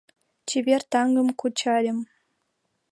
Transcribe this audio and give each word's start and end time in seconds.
Чевер 0.47 0.81
таҥым 0.91 1.27
кучальым 1.39 1.99